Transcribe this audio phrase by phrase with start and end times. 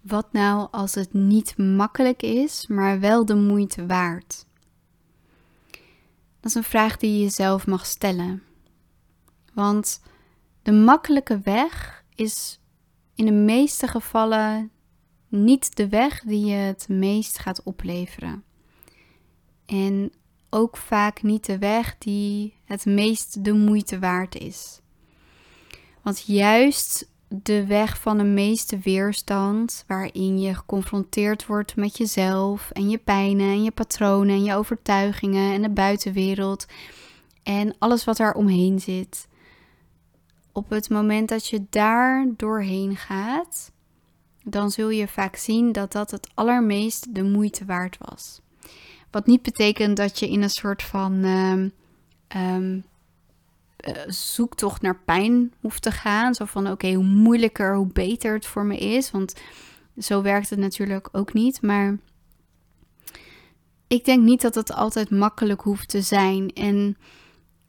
[0.00, 4.46] wat nou als het niet makkelijk is, maar wel de moeite waard?
[6.40, 8.42] Dat is een vraag die je jezelf mag stellen.
[9.54, 10.02] Want
[10.62, 12.60] de makkelijke weg is
[13.14, 14.70] in de meeste gevallen
[15.28, 18.44] niet de weg die je het meest gaat opleveren.
[19.66, 20.12] En
[20.50, 24.80] ook vaak niet de weg die het meest de moeite waard is.
[26.02, 32.90] Want juist de weg van de meeste weerstand, waarin je geconfronteerd wordt met jezelf en
[32.90, 36.66] je pijnen en je patronen en je overtuigingen en de buitenwereld
[37.42, 39.28] en alles wat er omheen zit.
[40.52, 43.72] Op het moment dat je daar doorheen gaat,
[44.44, 48.40] dan zul je vaak zien dat dat het allermeest de moeite waard was.
[49.10, 51.24] Wat niet betekent dat je in een soort van
[52.36, 52.84] um,
[54.06, 56.34] zoektocht naar pijn hoeft te gaan.
[56.34, 59.10] Zo van oké, hoe moeilijker, hoe beter het voor me is.
[59.10, 59.34] Want
[59.98, 61.62] zo werkt het natuurlijk ook niet.
[61.62, 61.98] Maar
[63.86, 66.52] ik denk niet dat het altijd makkelijk hoeft te zijn.
[66.52, 66.96] En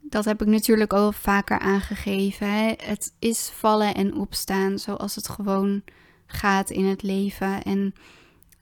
[0.02, 2.68] dat heb ik natuurlijk al vaker aangegeven.
[2.68, 5.84] Het is vallen en opstaan zoals het gewoon
[6.26, 7.64] gaat in het leven.
[7.64, 7.94] En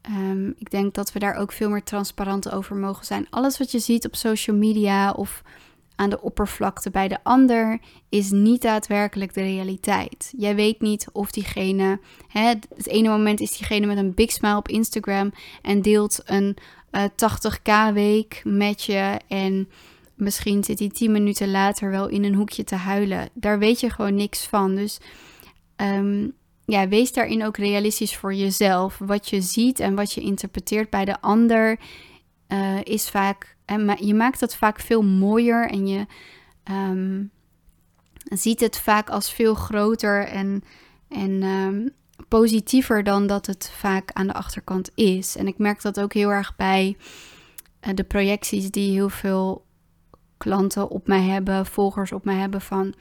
[0.02, 3.28] Ehm, ik denk dat we daar ook veel meer transparant over mogen zijn.
[3.30, 5.44] Alles wat je ziet op social media of
[6.00, 10.34] aan de oppervlakte bij de ander is niet daadwerkelijk de realiteit.
[10.38, 14.58] Jij weet niet of diegene, hè, het ene moment is diegene met een big smile
[14.58, 16.58] op Instagram en deelt een
[16.92, 19.70] uh, eh, 80k week met je en
[20.16, 23.30] misschien zit hij 10 minuten later wel in een hoekje te huilen.
[23.34, 24.76] Daar weet je gewoon niks van.
[24.76, 25.00] Dus
[25.78, 26.34] um,
[26.66, 28.98] ja, wees daarin ook realistisch voor jezelf.
[28.98, 31.80] Wat je ziet en wat je interpreteert bij de ander
[32.48, 33.58] uh, is vaak.
[33.70, 36.06] En je maakt het vaak veel mooier en je
[36.64, 37.24] ehm,
[38.24, 40.64] ziet het vaak als veel groter en,
[41.10, 41.88] en ehm,
[42.28, 45.36] positiever dan dat het vaak aan de achterkant is.
[45.36, 46.98] En ik merk dat ook heel erg bij
[47.88, 49.66] uh, de projecties die heel veel
[50.38, 52.94] klanten op mij hebben, volgers op mij hebben van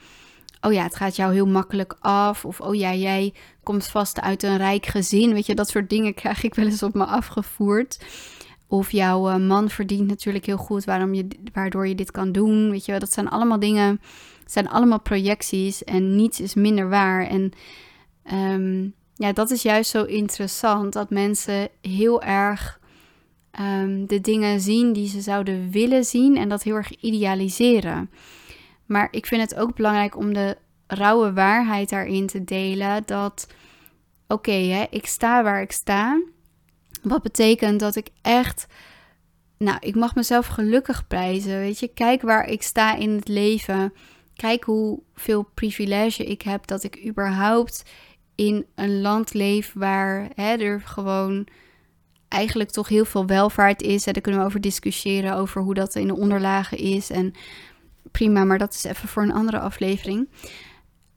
[0.61, 2.45] oh ja, het gaat jou heel makkelijk af.
[2.45, 3.33] Of oh ja, jij
[3.63, 5.33] komt vast uit een rijk gezin.
[5.33, 7.99] Weet je, dat soort dingen krijg ik wel eens op me afgevoerd.
[8.71, 12.69] Of jouw eh, man verdient natuurlijk heel goed, waarom je, waardoor je dit kan doen.
[12.69, 14.01] Weet je, dat zijn allemaal dingen,
[14.45, 17.27] zijn allemaal projecties en niets is minder waar.
[17.27, 17.51] En
[18.23, 22.79] ehm, ja, dat is juist zo interessant dat mensen heel erg
[23.51, 28.09] ehm, de dingen zien die ze zouden willen zien en dat heel erg idealiseren.
[28.85, 30.57] Maar ik vind het ook belangrijk om de
[30.87, 33.03] rauwe waarheid daarin te delen.
[33.05, 33.47] Dat,
[34.27, 36.21] oké, okay, ik sta waar ik sta.
[37.01, 38.67] Wat betekent dat ik echt,
[39.57, 41.59] nou, ik mag mezelf gelukkig prijzen.
[41.59, 43.93] Weet je, kijk waar ik sta in het leven.
[44.35, 47.83] Kijk hoeveel privilege ik heb dat ik überhaupt
[48.35, 51.47] in een land leef waar hè, er gewoon
[52.27, 54.07] eigenlijk toch heel veel welvaart is.
[54.07, 57.09] En daar kunnen we over discussiëren, over hoe dat in de onderlagen is.
[57.09, 57.33] En
[58.11, 60.29] prima, maar dat is even voor een andere aflevering.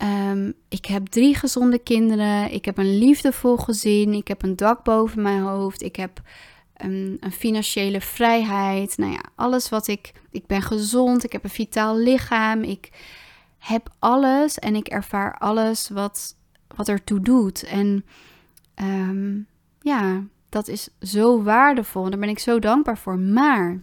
[0.03, 2.53] Ehm, ik heb drie gezonde kinderen.
[2.53, 4.13] Ik heb een liefdevol gezin.
[4.13, 5.83] Ik heb een dak boven mijn hoofd.
[5.83, 6.21] Ik heb
[6.77, 8.97] een, een financiële vrijheid.
[8.97, 10.13] Nou ja, alles wat ik.
[10.31, 11.25] Ik ben gezond.
[11.25, 12.63] Ik heb een vitaal lichaam.
[12.63, 12.91] Ik
[13.59, 16.37] heb alles en ik ervaar alles wat,
[16.77, 17.63] wat ertoe doet.
[17.63, 18.05] En
[18.75, 19.39] ehm,
[19.81, 22.11] ja, dat is zo waardevol.
[22.11, 23.19] Daar ben ik zo dankbaar voor.
[23.19, 23.83] Maar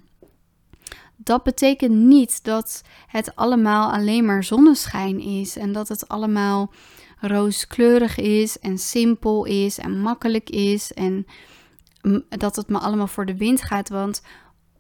[1.24, 6.72] dat betekent niet dat het allemaal alleen maar zonneschijn is en dat het allemaal
[7.20, 11.26] rooskleurig is en simpel is en makkelijk is en
[12.30, 13.90] dat het me allemaal voor de wind gaat.
[13.90, 14.22] Want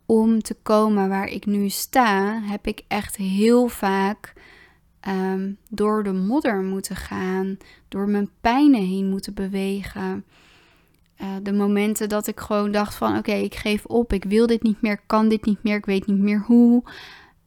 [0.05, 4.33] om te komen waar ik nu sta, heb ik echt heel vaak
[4.99, 7.57] ehm, door de modder moeten gaan,
[7.87, 10.25] door mijn pijnen heen moeten bewegen.
[11.21, 14.63] Uh, de momenten dat ik gewoon dacht van oké, ik geef op, ik wil dit
[14.63, 16.83] niet meer, kan dit niet meer, ik weet niet meer hoe.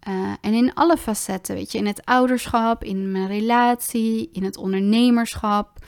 [0.08, 4.56] Uh, en in alle facetten, weet je, in het ouderschap, in mijn relatie, in het
[4.56, 5.84] ondernemerschap,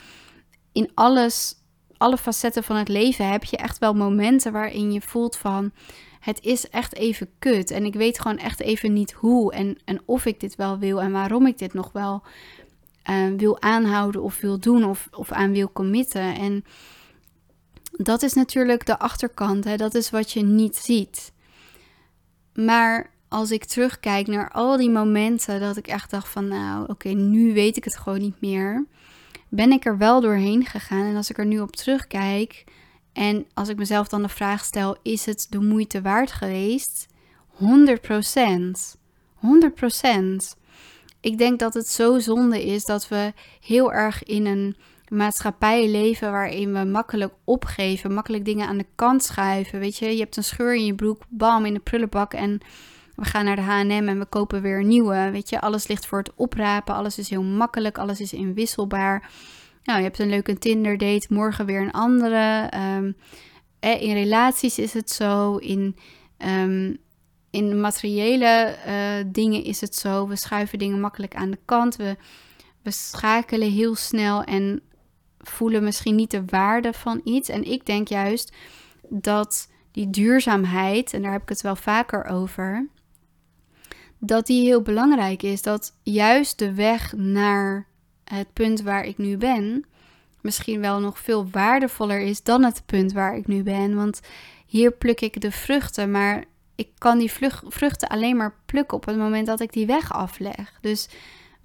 [0.71, 1.55] in alles,
[1.97, 5.71] alle facetten van het leven heb je echt wel momenten waarin je voelt van
[6.25, 10.01] het is echt even kut en ik weet gewoon echt even niet hoe en, en
[10.05, 12.23] of ik dit wel wil en waarom ik dit nog wel
[13.09, 16.35] uh, wil aanhouden of wil doen of, of aan wil committen.
[16.35, 16.65] En
[17.97, 19.75] dat is natuurlijk de achterkant, hè?
[19.77, 21.31] dat is wat je niet ziet.
[22.53, 27.09] Maar als ik terugkijk naar al die momenten dat ik echt dacht van nou oké,
[27.09, 28.85] nu weet ik het gewoon niet meer,
[29.49, 31.05] ben ik er wel doorheen gegaan.
[31.05, 32.63] En als ik er nu op terugkijk
[33.13, 37.07] en als ik mezelf dan de vraag stel, is het de moeite waard geweest?
[37.53, 37.63] 100%
[39.35, 39.47] 100%
[41.21, 44.75] Ik denk dat het zo zonde is dat we heel erg in een
[45.09, 49.79] maatschappij leven waarin we makkelijk opgeven, makkelijk dingen aan de kant schuiven.
[49.79, 52.61] Weet je, je hebt een scheur in je broek, bam, in de prullenbak en
[53.15, 55.29] we gaan naar de H&M en we kopen weer een nieuwe.
[55.31, 59.29] Weet je, alles ligt voor het oprapen, alles is heel makkelijk, alles is inwisselbaar.
[59.83, 62.71] Nou, je hebt een leuke Tinder date, morgen weer een andere.
[62.97, 63.15] Um,
[63.79, 65.95] in relaties is het zo, in,
[66.37, 66.97] um,
[67.49, 70.27] in materiële uh, dingen is het zo.
[70.27, 71.95] We schuiven dingen makkelijk aan de kant.
[71.95, 72.15] We,
[72.81, 74.81] we schakelen heel snel en
[75.49, 77.49] voelen misschien niet de waarde van iets.
[77.49, 78.53] En ik denk juist
[79.09, 82.87] dat die duurzaamheid, en daar heb ik het wel vaker over,
[84.19, 85.61] dat die heel belangrijk is.
[85.61, 87.87] Dat juist de weg naar
[88.23, 89.85] het punt waar ik nu ben,
[90.41, 93.95] misschien wel nog veel waardevoller is dan het punt waar ik nu ben.
[93.95, 94.21] Want
[94.65, 96.43] hier pluk ik de vruchten, maar
[96.75, 97.31] ik kan die
[97.67, 100.77] vruchten alleen maar plukken op het moment dat ik die weg afleg.
[100.81, 101.09] Dus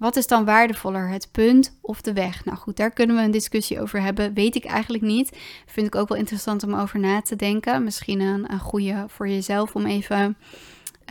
[0.01, 2.45] wat is dan waardevoller, het punt of de weg?
[2.45, 4.33] Nou goed, daar kunnen we een discussie over hebben.
[4.33, 5.37] Weet ik eigenlijk niet.
[5.65, 7.83] Vind ik ook wel interessant om over na te denken.
[7.83, 10.37] Misschien een, goede voor jezelf om even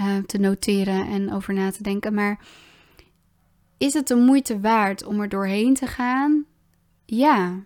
[0.01, 2.15] uh, te noteren en over na te denken.
[2.15, 2.39] Maar
[3.79, 6.45] is het de moeite waard om er doorheen te gaan?
[7.07, 7.65] Ja.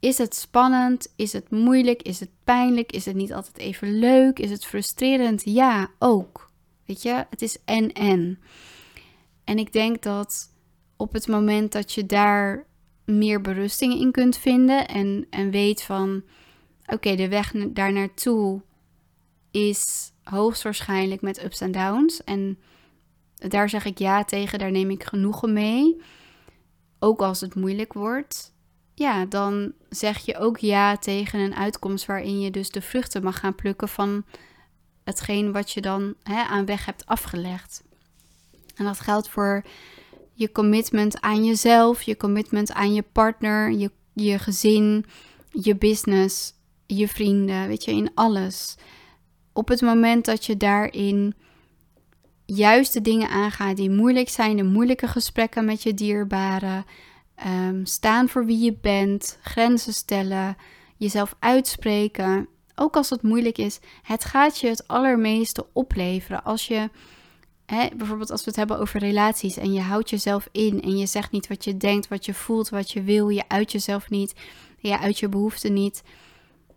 [0.00, 1.12] Is het spannend?
[1.16, 2.02] Is het moeilijk?
[2.02, 2.92] Is het pijnlijk?
[2.92, 4.38] Is het niet altijd even leuk?
[4.38, 5.42] Is het frustrerend?
[5.44, 6.50] Ja, ook.
[6.86, 8.38] Weet je, het is en en.
[9.44, 10.50] En ik denk dat
[10.96, 12.66] op het moment dat je daar
[13.04, 16.22] meer berusting in kunt vinden en, en weet van
[16.86, 18.62] oké, de weg daar naartoe
[19.50, 22.24] is hoogstwaarschijnlijk met ups en downs.
[22.24, 22.58] En
[23.34, 26.00] daar zeg ik ja tegen, daar neem ik genoegen mee.
[26.98, 28.54] Ook als het moeilijk wordt.
[28.94, 33.38] Ja, dan zeg je ook ja tegen een uitkomst waarin je dus de vruchten mag
[33.38, 34.24] gaan plukken van
[35.04, 37.82] hetgeen wat je dan hè, aan weg hebt afgelegd.
[38.80, 39.62] En dat geldt voor
[40.32, 45.04] je commitment aan jezelf, je commitment aan je partner, je, je gezin,
[45.50, 46.54] je business,
[46.86, 48.76] je vrienden, weet je, in alles.
[49.52, 51.34] Op het moment dat je daarin
[52.46, 56.84] juist de dingen aangaat die moeilijk zijn, de moeilijke gesprekken met je dierbaren,
[57.46, 60.56] um, staan voor wie je bent, grenzen stellen,
[60.96, 66.90] jezelf uitspreken, ook als het moeilijk is, het gaat je het allermeeste opleveren als je
[67.70, 71.06] Hè, bijvoorbeeld als we het hebben over relaties en je houdt jezelf in en je
[71.06, 74.34] zegt niet wat je denkt, wat je voelt, wat je wil, je uit jezelf niet,
[74.78, 76.02] je uit je behoeften niet,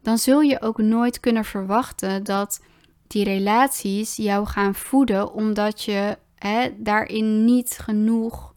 [0.02, 2.62] dan zul je ook nooit kunnen verwachten dat
[3.08, 8.54] die relaties jou gaan voeden, omdat je hè, daarin niet genoeg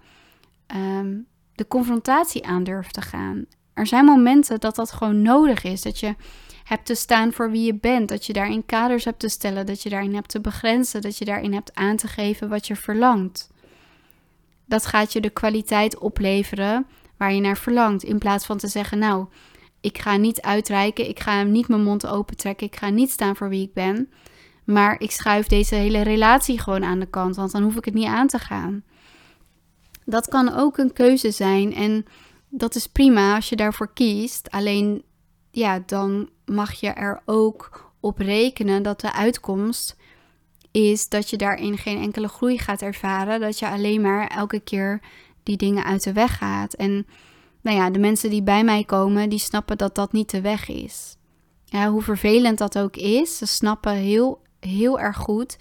[0.67, 1.19] ehm,
[1.55, 3.45] de confrontatie aan durft te gaan.
[3.75, 6.15] Er zijn momenten dat dat gewoon nodig is, dat je
[6.67, 8.09] hebt te staan voor wie je bent.
[8.09, 11.25] Dat je daarin kaders hebt te stellen, dat je daarin hebt te begrenzen, dat je
[11.25, 13.51] daarin hebt aan te geven wat je verlangt.
[14.65, 16.87] Dat gaat je de kwaliteit opleveren
[17.17, 18.03] waar je naar verlangt.
[18.03, 19.27] In plaats van te zeggen, nou,
[19.81, 23.49] ik ga niet uitreiken, ik ga niet mijn mond opentrekken, ik ga niet staan voor
[23.49, 24.11] wie ik ben.
[24.65, 27.95] Maar ik schuif deze hele relatie gewoon aan de kant, want dan hoef ik het
[27.95, 28.85] niet aan te gaan.
[30.05, 32.05] Dat kan ook een keuze zijn en
[32.49, 34.51] dat is prima als je daarvoor kiest.
[34.51, 35.03] Alleen
[35.57, 39.97] ja, dan mag je er ook op rekenen dat de uitkomst
[40.71, 43.41] is dat je daarin geen enkele groei gaat ervaren.
[43.41, 45.01] Dat je alleen maar elke keer
[45.43, 46.75] die dingen uit de weg gaat.
[46.75, 47.07] En
[47.61, 50.69] nou ja, de mensen die bij mij komen, die snappen dat dat niet de weg
[50.69, 51.17] is.
[51.65, 55.59] Ja, hoe vervelend dat ook is, ze snappen heel, heel erg goed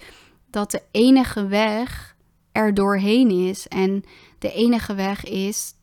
[0.50, 2.16] dat de enige weg
[2.52, 3.68] er doorheen is.
[3.68, 4.04] En
[4.38, 5.74] de enige weg is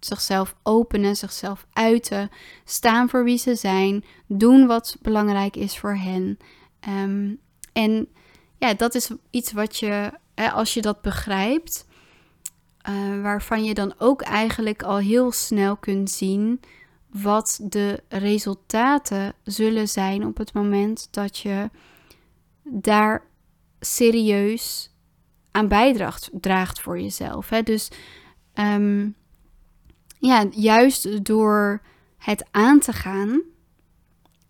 [0.00, 2.30] zichzelf openen, zichzelf uiten,
[2.64, 6.38] staan voor wie ze zijn, doen wat belangrijk is voor hen.
[6.80, 7.34] Ehm,
[7.72, 8.08] en
[8.58, 11.86] ja, dat is iets wat je, als je dat begrijpt,
[12.88, 16.60] uh, waarvan je dan ook eigenlijk al heel snel kunt zien
[17.10, 21.70] wat de resultaten zullen zijn op het moment dat je
[22.62, 23.24] daar
[23.80, 24.90] serieus
[25.50, 27.48] aan bijdraagt draagt voor jezelf.
[27.48, 27.62] Hè?
[27.62, 27.90] Dus
[28.54, 29.14] um,
[30.20, 31.82] ja, juist door
[32.18, 33.42] het aan te gaan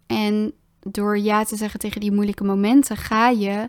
[0.06, 3.68] en door ja te zeggen tegen die moeilijke momenten, ga je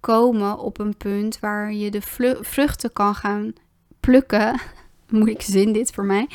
[0.00, 2.00] komen op een punt waar je de
[2.40, 3.52] vruchten kan gaan
[4.00, 4.60] plukken.
[5.08, 6.28] Moeilijke zin dit voor mij.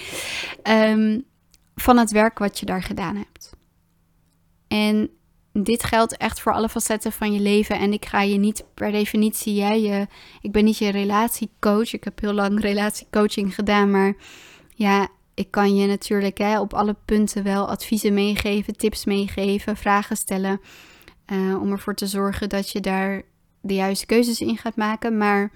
[0.63, 1.19] Ehm,
[1.75, 3.49] van het werk wat je daar gedaan hebt.
[4.67, 5.09] En
[5.53, 7.79] dit geldt echt voor alle facetten van je leven.
[7.79, 10.07] En ik ga je niet per definitie, jij, je,
[10.41, 11.93] ik ben niet je relatiecoach.
[11.93, 14.15] Ik heb heel lang relatiecoaching gedaan, maar
[14.79, 20.17] ja, ik kan je natuurlijk hè, op alle punten wel adviezen meegeven, tips meegeven, vragen
[20.17, 20.61] stellen.
[21.31, 23.21] Uh, om ervoor te zorgen dat je daar
[23.61, 25.17] de juiste keuzes in gaat maken.
[25.17, 25.51] Maar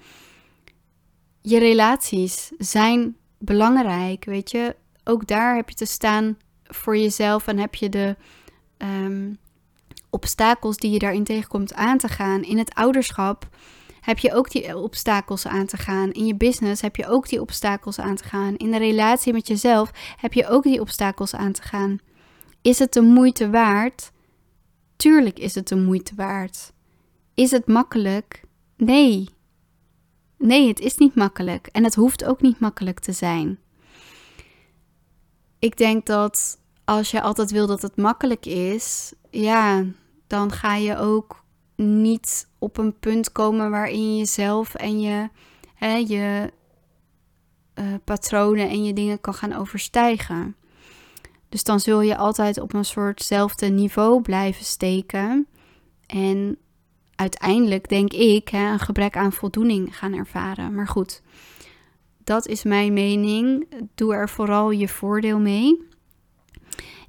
[1.40, 4.76] je relaties zijn belangrijk, weet je.
[5.04, 8.16] ook daar heb je te staan voor jezelf en heb je de
[8.76, 9.32] ehm,
[10.10, 12.42] obstakels die je daarin tegenkomt aan te gaan.
[12.42, 13.48] In het ouderschap
[14.04, 16.12] heb je ook die obstakels aan te gaan.
[16.12, 18.56] In je business heb je ook die obstakels aan te gaan.
[18.56, 21.98] In de relatie met jezelf heb je ook die obstakels aan te gaan.
[22.62, 24.12] Is het de moeite waard?
[24.96, 26.72] Tuurlijk is het de moeite waard.
[27.34, 28.42] Is het makkelijk?
[28.76, 29.28] Nee.
[30.38, 31.66] Nee, het is niet makkelijk.
[31.66, 33.58] En het hoeft ook niet makkelijk te zijn.
[35.58, 39.84] Ik denk dat als je altijd wil dat het makkelijk is, ja,
[40.26, 41.43] dan ga je ook
[41.76, 45.28] niet op een punt komen waarin je jezelf en je,
[45.74, 46.52] hè, je
[47.74, 50.56] uh, patronen en je dingen kan gaan overstijgen.
[51.48, 55.46] Dus dan zul je altijd op een soortzelfde niveau blijven steken.
[56.06, 56.58] En
[57.14, 60.74] uiteindelijk, denk ik, hè, een gebrek aan voldoening gaan ervaren.
[60.74, 61.22] Maar goed,
[62.24, 63.66] dat is mijn mening.
[63.94, 65.86] Doe er vooral je voordeel mee.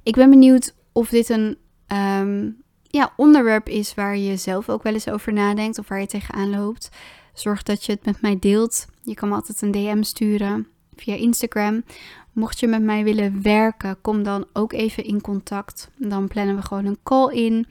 [0.02, 1.56] Ik ben benieuwd of dit een
[1.86, 2.50] ehm,
[2.88, 6.50] ja, onderwerp is waar je zelf ook wel eens over nadenkt of waar je tegenaan
[6.50, 6.88] loopt.
[7.34, 8.86] Zorg dat je het met mij deelt.
[9.02, 10.66] Je kan me altijd een DM sturen
[10.96, 11.84] via Instagram.
[12.32, 15.90] Mocht je met mij willen werken, kom dan ook even in contact.
[15.96, 17.66] Dan plannen we gewoon een call in.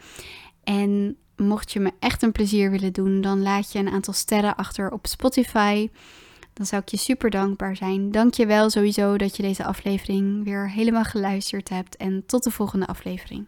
[0.64, 4.56] En mocht je me echt een plezier willen doen, dan laat je een aantal sterren
[4.56, 5.90] achter op Spotify.
[6.54, 8.12] Dan zou ik je super dankbaar zijn.
[8.12, 11.98] Dank je wel sowieso dat je deze aflevering weer helemaal geluisterd hebt.
[11.98, 13.46] En tot de volgende aflevering.